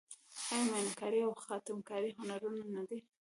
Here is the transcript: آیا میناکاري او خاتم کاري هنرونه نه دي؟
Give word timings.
آیا 0.51 0.65
میناکاري 0.73 1.19
او 1.25 1.33
خاتم 1.45 1.77
کاري 1.89 2.09
هنرونه 2.19 2.63
نه 2.75 2.83
دي؟ 2.89 2.99